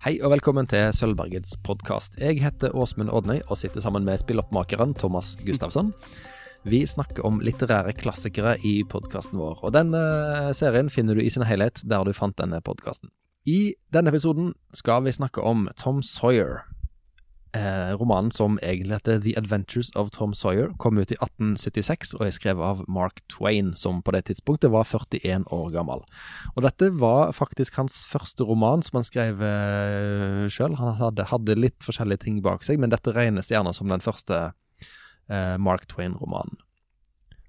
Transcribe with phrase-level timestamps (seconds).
[0.00, 2.14] Hei og velkommen til Sølvbergets podkast.
[2.16, 5.90] Jeg heter Åsmund Odnøy og sitter sammen med spilloppmakeren Thomas Gustavsson.
[6.64, 10.00] Vi snakker om litterære klassikere i podkasten vår, og denne
[10.56, 13.12] serien finner du i sin helhet der du fant denne podkasten.
[13.44, 16.62] I denne episoden skal vi snakke om Tom Sawyer,
[17.50, 22.28] Eh, romanen som egentlig heter The Adventures of Tom Sawyer, kom ut i 1876 og
[22.28, 26.04] er skrevet av Mark Twain, som på det tidspunktet var 41 år gammel.
[26.54, 30.78] Og dette var faktisk hans første roman som han skrev eh, sjøl.
[30.78, 34.38] Han hadde, hadde, litt forskjellige ting bak seg, men dette regnes gjerne som den første
[35.26, 36.62] eh, Mark Twain-romanen.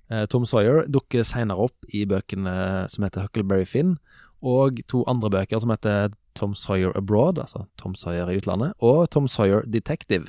[0.10, 4.00] Eh, Tom Sawyer dukker seinere opp i bøkene som heter Huckleberry Finn,
[4.42, 9.10] og to andre bøker som heter Tom Sawyer Abroad, altså Tom Sawyer i utlandet, og
[9.12, 10.26] Tom Sawyer Detective.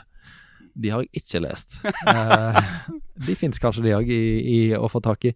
[0.75, 1.81] De har jeg ikke lest.
[2.09, 2.57] uh,
[3.27, 4.11] de fins kanskje, de òg,
[4.81, 5.35] å få tak i.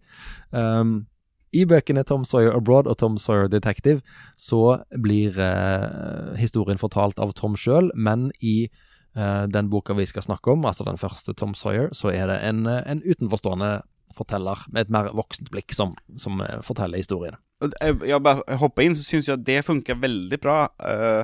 [0.51, 1.05] Um,
[1.53, 4.01] I bøkene Tom Sawyer Abroad og Tom Sawyer Detective
[4.35, 8.69] så blir uh, historien fortalt av Tom sjøl, men i
[9.17, 12.41] uh, den boka vi skal snakke om, altså den første Tom Sawyer, så er det
[12.49, 13.77] en, en utenforstående
[14.17, 17.39] forteller med et mer voksent blikk som, som forteller historiene.
[17.81, 20.59] Jeg bare hopper inn, så syns jeg at det funker veldig bra.
[20.77, 21.23] Uh,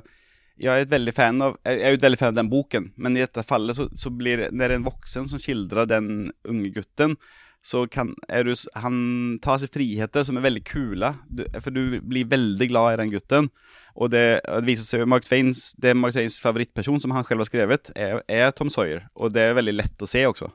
[0.62, 3.46] jeg er, veldig fan av, jeg er veldig fan av den boken, men i dette
[3.46, 7.18] fallet så, så blir det det er en voksen som skildrer den unge gutten,
[7.64, 8.98] så kan du, han
[9.44, 11.14] tar seg friheter som er veldig kule.
[11.32, 13.48] Du, for du blir veldig glad i den gutten.
[13.94, 17.44] Og det, det viser seg Mark Twains, det er Mark Twains favorittperson, som han selv
[17.44, 19.06] har skrevet, er, er, Tom Sawyer.
[19.14, 20.50] Og det er veldig lett å se også.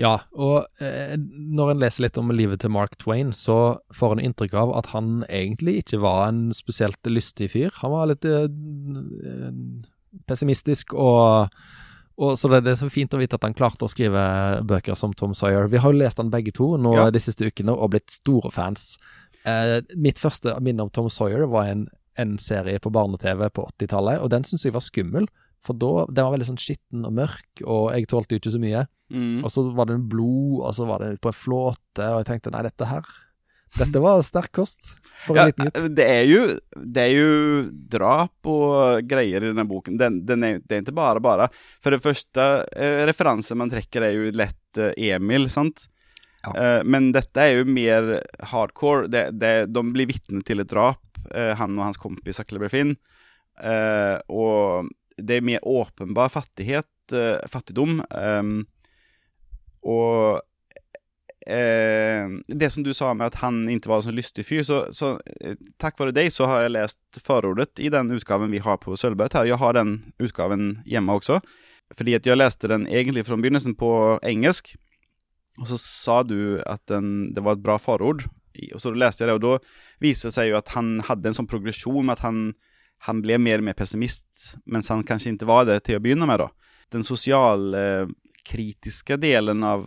[0.00, 4.24] Ja, og eh, når en leser litt om livet til Mark Twain, så får en
[4.28, 7.74] inntrykk av at han egentlig ikke var en spesielt lystig fyr.
[7.82, 8.46] Han var litt eh,
[10.30, 11.50] pessimistisk og
[12.16, 14.22] og så det, det er så fint å vite at han klarte å skrive
[14.68, 15.66] bøker som Tom Sawyer.
[15.72, 17.08] Vi har jo lest han begge to nå ja.
[17.10, 18.94] de siste ukene og blitt store fans.
[19.42, 21.88] Eh, mitt første minne om Tom Sawyer var en,
[22.20, 25.26] en serie på barne-TV på 80-tallet, og den syntes jeg var skummel.
[25.64, 28.60] For da, Den var veldig sånn skitten og mørk, og jeg tålte jo ikke så
[28.62, 28.86] mye.
[29.10, 29.38] Mm.
[29.42, 32.28] Og så var det en blod, og så var det på en flåte, og jeg
[32.28, 33.08] tenkte nei, dette her
[33.78, 34.92] dette var sterk kost
[35.24, 35.96] for en ja, liten gutt.
[35.96, 36.42] Det er, jo,
[36.76, 37.30] det er jo
[37.94, 39.96] drap og greier i denne boken.
[40.00, 41.48] Den, den er, det er ikke bare bare.
[41.84, 42.46] For det første
[42.76, 45.86] eh, referansen man trekker, er jo lett eh, Emil, sant?
[46.44, 46.52] Ja.
[46.52, 48.16] Eh, men dette er jo mer
[48.52, 49.08] hardcore.
[49.12, 51.02] Det, det, de blir vitne til et drap,
[51.32, 52.96] eh, han og hans kompis Huckleberry Finn.
[53.62, 58.02] Eh, og det er mer åpenbar fattighet, eh, fattigdom.
[59.84, 60.42] og
[61.46, 64.78] Eh, det som du sa med at han ikke var en sånn lystig fyr, så,
[64.96, 68.78] så eh, takk vare deg så har jeg lest forordet i den utgaven vi har
[68.80, 69.50] på Sølvberget her.
[69.52, 71.36] Jeg har den utgaven hjemme også,
[71.94, 73.90] fordi at jeg leste den egentlig fra begynnelsen på
[74.24, 74.72] engelsk.
[75.60, 78.20] Og så sa du at den, det var et bra forord,
[78.72, 79.58] og så leste jeg det, og da
[80.02, 82.38] viste det seg jo at han hadde en sånn progresjon med at han,
[83.06, 84.26] han ble mer og mer pessimist,
[84.64, 86.48] mens han kanskje ikke var det til å begynne med, da.
[86.94, 89.80] Den sosialkritiske delen av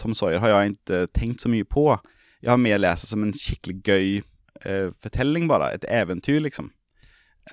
[0.00, 1.88] Tom Sawyer har jeg ikke tenkt så mye på.
[2.42, 4.08] Jeg har mer lest det som en skikkelig gøy
[4.64, 5.72] eh, fortelling, bare.
[5.76, 6.70] Et eventyr, liksom.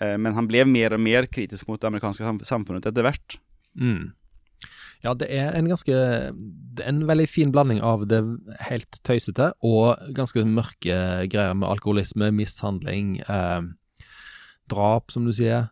[0.01, 3.37] Eh, men han ble mer og mer kritisk mot det amerikanske sam samfunnet etter hvert.
[3.79, 4.11] Mm.
[5.03, 8.21] Ja, det er en ganske Det er en veldig fin blanding av det
[8.69, 10.95] helt tøysete og ganske mørke
[11.27, 13.61] greier med alkoholisme, mishandling, eh,
[14.71, 15.69] drap, som du sier.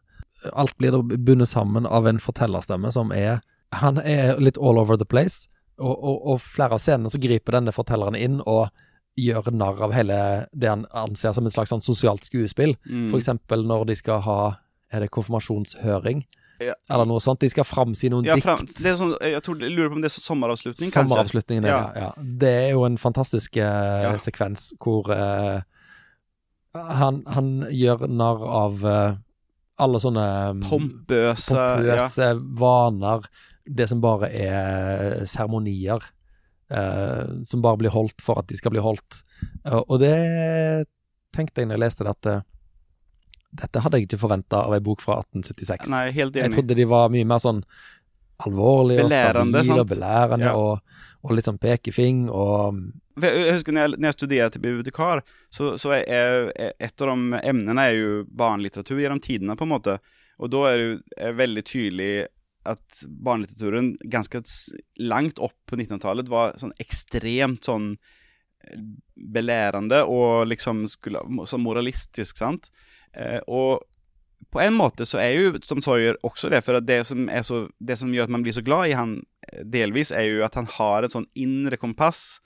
[0.54, 3.42] Alt blir bundet sammen av en fortellerstemme som er
[3.74, 5.48] Han er litt all over the place,
[5.80, 8.70] og, og, og, flere av scenene så griper denne fortelleren inn og
[9.20, 10.18] gjør narr av hele
[10.52, 12.76] det han anser som et slags sånn sosialt skuespill.
[12.88, 13.10] Mm.
[13.18, 14.42] Eksempel når de skal ha
[14.92, 16.26] Er det konfirmasjonshøring?
[16.62, 16.74] Ja.
[16.92, 17.40] Eller noe sånt.
[17.42, 18.82] De skal framsi noen ja, frem, dikt.
[18.84, 20.92] Det sånn, jeg, tror, jeg, lurer på om det er sommeravslutning?
[20.94, 21.80] Sommeravslutningen, ja.
[21.96, 22.10] ja.
[22.20, 25.64] Det er jo en fantastisk uh, sekvens hvor eh,
[26.76, 29.16] han, han, gjør narr av eh,
[29.82, 30.26] alle sånne
[30.68, 32.30] pompøse, pompøse
[32.62, 33.26] vaner
[33.66, 36.04] det som bare er seremonier.
[36.72, 39.18] Uh, som bare blir holdt for at de skal bli holdt.
[39.68, 40.14] Uh, og det
[41.36, 42.46] tenkte jeg når jeg leste det, at uh,
[43.60, 45.90] dette hadde jeg ikke forventa av ei bok fra 1876.
[45.92, 46.46] Nei, helt enig.
[46.46, 47.60] Jeg trodde de var mye mer sånn
[48.48, 50.56] alvorlige og stabile og belærende ja.
[50.58, 52.80] og, og, litt sånn pekefing og
[53.22, 55.22] jeg husker når jeg, når jeg studerte til bibliotekar,
[55.54, 56.08] så, så er,
[56.56, 59.98] er, et av de emnene er jo barnelitteratur gjennom tidene, på en måte.
[60.42, 62.14] Og da er det jo veldig tydelig
[62.70, 64.42] at barnelitteraturen ganske
[65.02, 67.96] langt opp på 1900-tallet var sånn ekstremt sånn
[68.68, 68.84] eh,
[69.16, 72.70] belærende og liksom skulle, sånn moralistisk, sant.
[73.18, 73.82] Eh, og
[74.52, 77.98] på en måte så er jo Tom Sawyer også det, for det som, så, det
[78.00, 80.70] som gjør at man blir så glad i han eh, delvis, er jo at han
[80.78, 82.41] har et sånn indre kompass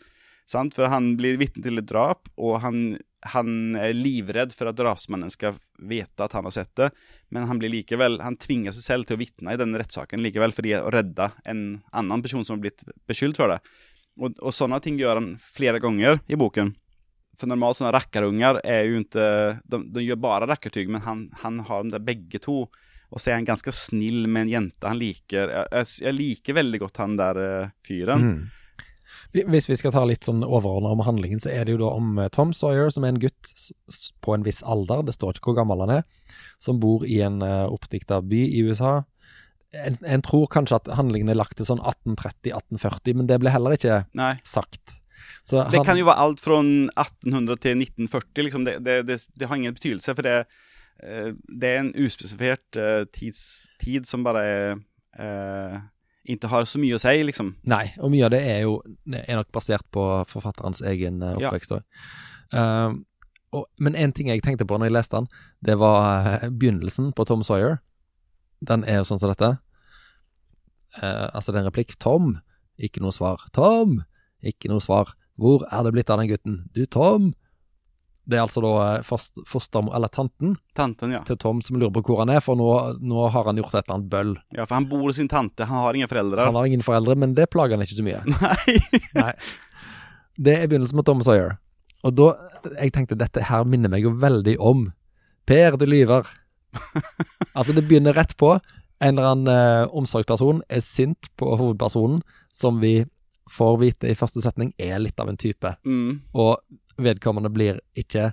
[0.50, 0.76] Sant?
[0.78, 2.82] For han blir vitne til et drap, og han,
[3.34, 3.50] han
[3.80, 6.92] er livredd for at drapsmannen skal vite at han har sett det.
[7.34, 10.54] Men han blir likevel, han tvinger seg selv til å vitne i denne rettssaken likevel,
[10.56, 13.60] fordi å redde en annen person som har blitt beskyldt for det.
[14.22, 16.76] Og, og sånne ting gjør han flere ganger i boken.
[17.36, 19.26] For normalt sånne rackarungar er jo ikke
[19.68, 22.64] De, de gjør bare rackartyg, men han, han har dem der begge to.
[23.12, 25.52] Og så er han ganske snill med en jente han liker.
[25.52, 28.24] Jeg, jeg, liker veldig godt han der uh, fyren.
[28.26, 28.40] Mm.
[29.36, 32.20] Hvis vi skal ta litt sånn overordna om handlingen, så er det jo da om
[32.22, 33.52] eh, Tom Sawyer, som er en gutt
[34.26, 36.06] på en viss alder, det står ikke hvor gammel han er,
[36.64, 38.98] som bor i en uh, oppdikta by i USA.
[39.76, 43.76] En, en, tror kanskje at handlingen er lagt til sånn 1830-1840, men det ble heller
[43.76, 44.36] ikke Nei.
[44.48, 45.00] sagt.
[45.52, 48.46] Han, det kan jo være alt fra 1800 til 1940.
[48.48, 48.64] Liksom.
[48.66, 50.38] Det, det, det, det, har ingen betydelse, for det,
[51.62, 53.44] det er en uspesifert uh, tids,
[53.84, 54.80] tid som bare er
[55.20, 55.84] uh,
[56.26, 57.52] ikke har så mye å si, liksom.
[57.70, 58.80] Nei, og mye av det er jo
[59.14, 61.84] er nok basert på forfatterens egen oppvekst òg.
[62.54, 62.94] Ja.
[63.82, 65.28] men en ting jeg tenkte på når jeg leste den,
[65.66, 67.80] det var begynnelsen på Tom Sawyer.
[68.66, 69.56] Den er jo sånn som dette.
[71.02, 71.96] altså, det er en replikk.
[72.00, 72.36] Tom.
[72.78, 73.46] Ikke noe svar.
[73.56, 74.02] Tom!
[74.46, 75.14] Ikke noe svar.
[75.40, 76.60] Hvor er det blitt av den gutten?
[76.76, 77.34] Du, Tom!
[78.26, 78.72] Det er altså da
[79.06, 81.20] fostermor, eller tanten, tanten ja.
[81.28, 82.70] til Tom som lurer på hvor han er, for nå,
[83.06, 84.32] nå, har han gjort et eller annet bøll.
[84.56, 86.48] Ja, for han bor hos sin tante, han har ingen foreldre.
[86.50, 88.24] Han har ingen foreldre, men det plager han ikke så mye.
[88.34, 89.04] Nei.
[89.20, 89.34] Nei.
[90.36, 91.60] Det er begynnelsen med Tom Sawyer.
[92.06, 92.32] Og da,
[92.76, 94.88] jeg tenkte dette her minner meg jo veldig om
[95.46, 96.26] Per, du lyver.
[97.58, 98.56] altså, det begynner rett på.
[99.04, 102.24] En eller annen eh, omsorgsperson er sint på hovedpersonen,
[102.56, 103.04] som vi
[103.52, 105.76] får vite i første setning, er litt av en type.
[105.86, 106.24] Mm.
[106.34, 106.58] Og
[107.02, 108.32] vedkommende blir ikke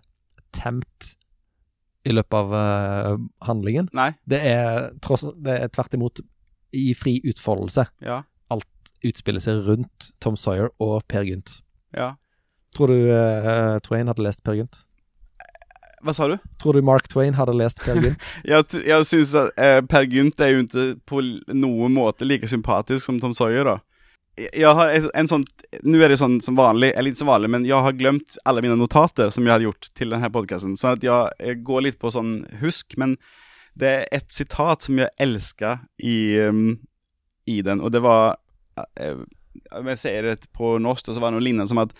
[0.53, 1.12] temt
[2.05, 3.88] i løpet av uh, handlingen.
[3.94, 4.11] Nei.
[4.29, 6.23] Det er, tross, det er tvert imot
[6.75, 7.87] i fri utfoldelse.
[8.03, 8.23] Ja.
[8.53, 11.61] Alt utspiller seg rundt Tom Sawyer og Per Gynt.
[11.97, 12.14] Ja.
[12.75, 14.82] Tror du uh, Twain hadde lest Per Gynt?
[16.03, 16.35] Hva sa du?
[16.59, 18.26] Tror du Mark Twain hadde lest Per Gynt?
[18.50, 21.23] jeg jeg syns at eh, Per Gynt er jo ikke på
[21.55, 23.79] noen måte like sympatisk som Tom Sawyer, da
[24.37, 25.44] jeg har en, sånn
[25.84, 28.62] Nå er det sånn som vanlig, eller ikke som vanlig, men jeg har glemt alle
[28.64, 30.76] mine notater som jeg hadde gjort til denne podkasten.
[30.76, 33.17] så at jeg, jeg, går litt på sånn husk, men
[33.76, 36.76] det er et sitat som jeg elsker i, um,
[37.49, 38.37] i den, og det var
[38.81, 39.23] uh,
[39.76, 41.93] Om jeg sier det på norsk, så var det noe lignende som at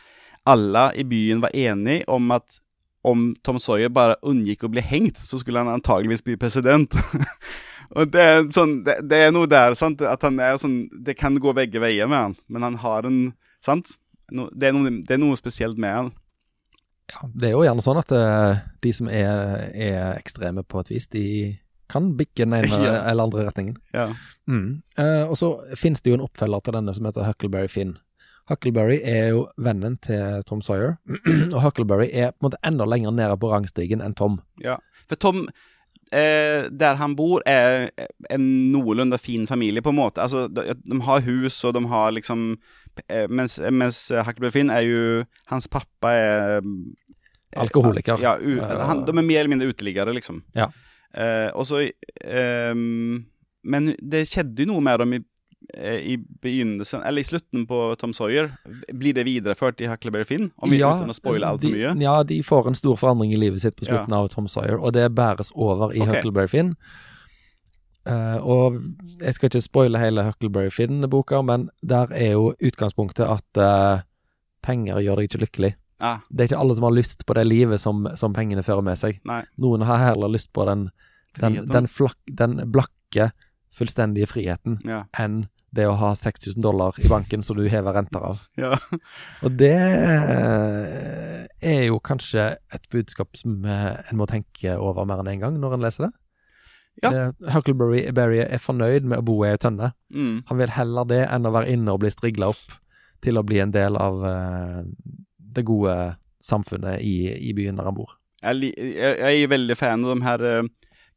[0.49, 2.59] alle i byen var enige om at
[3.05, 6.95] om Tom Sawyer bare unngikk å bli hengt, så skulle han antageligvis bli president.
[7.93, 11.13] Og det er, sånn, det, det er noe der, sant, at han er sånn Det
[11.19, 13.25] kan gå begge veier med han, men han har en
[13.63, 13.95] Sant?
[14.33, 16.13] No, det, er noe, det, er noe, spesielt med han.
[17.13, 20.91] Ja, det er jo gjerne sånn at uh, de som er, er, ekstreme på et
[20.91, 21.25] vis, de
[21.93, 22.95] kan bikke den ene ja.
[23.11, 23.77] eller andre retningen.
[23.95, 24.09] Ja.
[24.51, 24.81] Mm.
[24.99, 27.99] Uh, og så finnes det jo en oppfølger til denne som heter Huckleberry Finn.
[28.51, 30.97] Huckleberry er jo vennen til Tom Sawyer,
[31.55, 34.41] og Huckleberry er på en måte enda lenger nede på rangstigen enn Tom.
[34.65, 35.45] Ja, for Tom
[36.13, 37.91] eh, der han bor, er
[38.31, 40.23] en noenlunde fin familie, på en måte.
[40.23, 42.55] Altså, de, de har hus, og de har liksom
[43.09, 45.03] eh, Mens, mens Huckleberry Finn er jo
[45.51, 46.71] Hans pappa er eh,
[47.63, 48.21] Alkoholiker.
[48.23, 50.41] Ja, u, han, de er mer eller mindre uteliggere, liksom.
[50.57, 50.71] Ja.
[51.13, 51.83] Eh, og så
[52.25, 53.27] ehm,
[53.61, 55.29] Men det skjedde jo noe med dem i Eh,
[55.79, 58.51] i begynnelsen, eller i slutten på Tom Sawyer,
[58.93, 60.51] blir det videreført i Huckleberry Finn?
[60.57, 61.95] Om vi ja, uten å spoile altfor mye?
[62.03, 64.21] Ja, de får en stor forandring i livet sitt på slutten ja.
[64.21, 66.19] av Tom Sawyer, og det bæres over i okay.
[66.19, 66.75] Huckleberry Finn.
[68.03, 68.81] Uh, og
[69.21, 74.03] jeg skal ikke spoile hele Huckleberry Finn-boka, men der er jo utgangspunktet at uh,
[74.67, 75.73] penger gjør deg ikke lykkelig.
[76.03, 76.19] Ah.
[76.31, 78.99] Det er ikke alle som har lyst på det livet som, som pengene fører med
[78.99, 79.21] seg.
[79.29, 79.45] Nei.
[79.63, 80.89] Noen har heller lyst på den,
[81.39, 83.31] den, den, flak, den blakke
[83.73, 85.05] fullstendige friheten ja.
[85.19, 88.43] enn det å ha 6000 dollar i banken som du hever renter av.
[88.61, 88.77] Ja.
[89.45, 95.23] Og det eh, er jo kanskje et budskap som eh, en må tenke over mer
[95.23, 96.13] enn én en gang når en leser det.
[97.01, 97.13] Ja.
[97.13, 99.95] Eh, Huckleberry Berry er fornøyd med å bo i ei tønne.
[100.13, 100.45] Mm.
[100.51, 102.79] Han vil heller det enn å være inne og bli strigla opp
[103.25, 104.81] til å bli en del av uh,
[105.39, 105.95] det gode
[106.43, 108.17] samfunnet i, i, byen der han bor.
[108.43, 110.47] Jeg, jeg, jeg er veldig fan av de her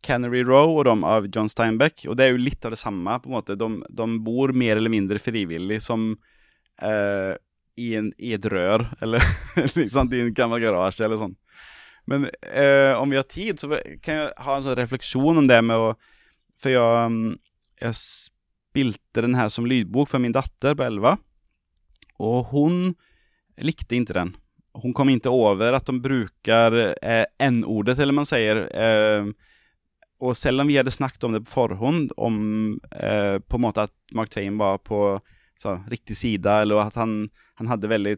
[0.05, 2.05] Cannery Row og de av John Steinbeck.
[2.09, 3.17] Og det er jo litt av det samme.
[3.19, 3.57] på en måte.
[3.59, 6.13] De, de bor mer eller mindre frivillig som
[6.81, 7.33] eh,
[7.75, 9.23] i, en, i, et rør, eller
[9.75, 11.35] liksom i en gammel garasje eller sånn.
[12.05, 13.71] Men eh, om vi har tid, så
[14.05, 15.93] kan jeg ha en sånn refleksjon om det med å
[16.61, 17.33] For jeg, mm,
[17.81, 21.17] jeg spilte den her som lydbok for min datter på 11,
[22.23, 22.77] og hun
[23.59, 24.31] likte ikke den.
[24.83, 29.27] Hun kom ikke over at de bruker eh, n-ordet, eller man sier eh,
[30.23, 32.35] og selv om vi hadde snakket om det på forhånd, om
[32.95, 35.19] eh, på en måte at Mark Twain var på
[35.61, 37.25] så, riktig side, eller at han,
[37.59, 38.15] han hadde veldig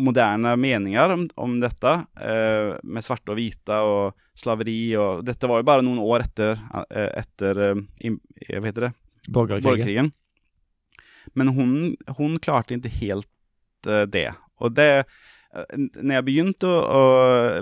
[0.00, 5.60] moderne meninger om, om dette, eh, med svarte og hvite og slaveri og Dette var
[5.60, 8.92] jo bare noen år etter, eh, etter eh, eh, Hva heter det?
[9.28, 9.66] Borgerkrigen.
[9.66, 10.12] borgerkrigen.
[11.36, 11.74] Men hun,
[12.18, 13.28] hun klarte ikke helt
[13.84, 14.30] det.
[14.60, 15.04] Og det
[15.50, 17.02] Når jeg begynte å, å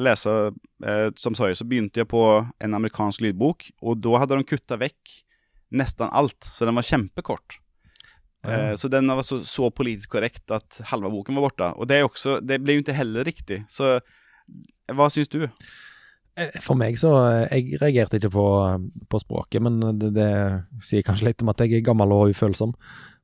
[0.02, 0.34] lese
[0.84, 4.76] eh, som Sawyer, så begynte jeg på en amerikansk lydbok, og da hadde de kutta
[4.80, 5.14] vekk
[5.78, 7.58] nesten alt, så den var kjempekort.
[8.46, 11.72] Eh, så den var så, så politisk korrekt at halve boken var borte.
[11.76, 13.62] Og det, også, det ble jo ikke heller riktig.
[13.72, 13.98] Så
[14.94, 15.42] hva syns du?
[16.38, 18.46] Eh, For meg så eh, Jeg reagerte ikke på,
[19.10, 20.30] på språket, men det, det
[20.84, 22.76] sier kanskje litt om at jeg er gammel og ufølsom.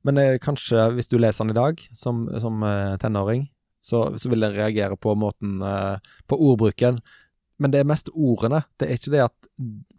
[0.05, 3.47] Men eh, kanskje hvis du leser den i dag, som, som eh, tenåring,
[3.85, 7.03] så, så vil jeg reagere på måten eh, På ordbruken.
[7.61, 8.65] Men det er mest ordene.
[8.81, 9.51] Det er ikke det at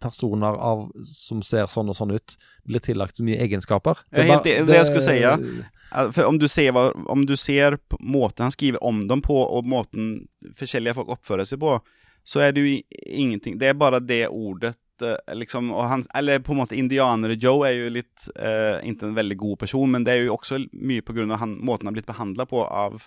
[0.02, 2.34] personer av, som ser sånn og sånn ut,
[2.68, 4.02] blir tillagt så mye egenskaper.
[4.12, 5.36] Det er helt enig, det jeg skulle si, ja.
[5.38, 6.76] Eh, For om du ser,
[7.08, 10.26] om du ser måten han skriver om dem på, og måten
[10.58, 11.78] forskjellige folk oppfører seg på,
[12.26, 12.76] så er det jo
[13.06, 13.56] ingenting.
[13.58, 17.76] Det er bare det ordet eh, liksom, han, Eller på en måte indianere Joe er
[17.78, 21.46] jo litt eh, Ikke en veldig god person, men det er jo også mye av
[21.46, 23.06] måten han har blitt behandla på av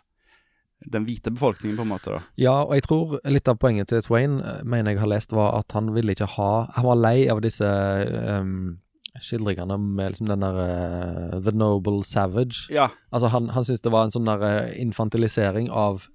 [0.86, 2.12] den hvite befolkningen, på en måte.
[2.16, 2.20] da.
[2.40, 5.58] Ja, og jeg tror litt av poenget til Twain, eh, mener jeg har lest, var
[5.60, 8.80] at han ville ikke ha Han var lei av disse um,
[9.20, 12.70] skildringene med liksom den der uh, The Noble Savage.
[12.72, 12.90] Ja.
[13.12, 16.08] Altså, han, han syntes det var en sånn der eh, infantilisering av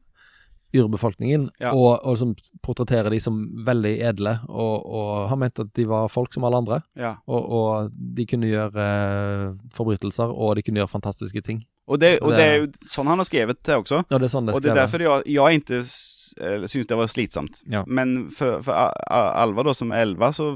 [0.75, 1.71] urbefolkningen, Ja.
[1.75, 6.09] og, og som portretterer de som veldig edle, og, og han mente at de var
[6.11, 7.15] folk som alle andre, ja.
[7.27, 11.63] og, og de kunne gjøre eh, forbrytelser, og de kunne gjøre fantastiske ting.
[11.87, 14.05] Og, det, Det- det er jo sånn han har skrevet det også.
[14.11, 16.33] Ja, det er sånn det Og det er derfor jeg, jeg ikke s-
[16.73, 17.61] syns det var slitsomt.
[17.71, 17.85] Ja.
[17.87, 18.73] Men for, for
[19.13, 20.55] Alva, da, som er elva, så,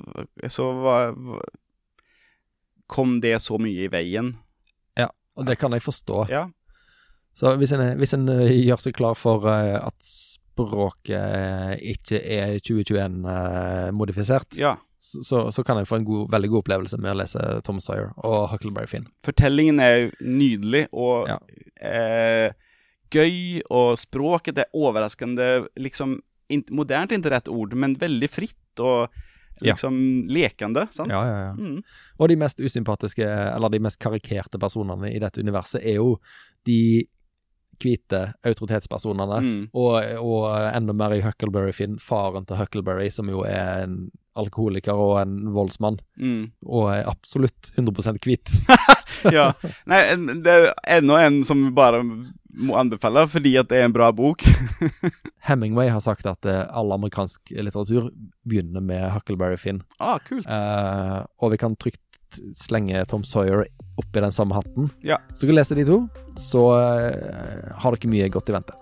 [0.49, 1.13] så var,
[2.89, 4.33] kom det så mye i veien.
[4.97, 6.25] Ja, Og det kan jeg forstå.
[6.33, 6.47] Ja.
[7.39, 12.19] Så hvis en, hvis en eh, gjør seg klar for eh, at språket eh, ikke
[12.19, 14.75] er 2021-modifisert, ja.
[14.99, 18.11] så, så, kan en få en god, veldig god opplevelse med å lese Tom Sawyer
[18.27, 19.07] og Huckleberry Finn.
[19.25, 21.39] Fortellingen er nydelig og Ja.
[21.79, 22.51] eh,
[23.15, 26.19] gøy, og språket er overraskende liksom
[26.51, 29.13] in, Modernt er ikke rett ord, men veldig fritt og
[29.61, 29.73] Ja.
[29.73, 30.87] liksom lekende.
[30.95, 31.11] Sant?
[31.11, 31.53] Ja, ja, ja.
[31.55, 31.83] Mm.
[32.19, 36.21] Og de mest usympatiske, eller de mest karikerte personene i dette universet, er jo
[36.65, 37.07] de
[37.83, 39.41] hvite autoritetspersonene.
[39.45, 39.61] Mm.
[39.75, 43.99] Og, og enda mer i Huckleberry Finn, faren til Huckleberry, som jo er en
[44.39, 46.51] alkoholiker og en voldsmann, Mm.
[46.67, 48.55] og er absolutt 100% hvit.
[49.35, 49.49] Ja.
[49.91, 49.97] Nei,
[50.47, 50.69] det er
[51.01, 54.45] enda en som bare må anbefale, fordi at det er en bra bok.
[55.49, 58.13] Hemingway har sagt at eh, all amerikansk litteratur
[58.47, 59.83] begynner med Huckleberry Finn.
[59.99, 60.47] ah, kult.
[60.47, 61.99] Eh, og vi kan trygt
[62.57, 63.65] slenge Tom Sawyer
[63.99, 64.91] oppi den samme hatten.
[65.03, 65.19] Ja.
[65.35, 65.99] Så dere leser de to,
[66.39, 68.77] så eh, har dere mye godt i vente.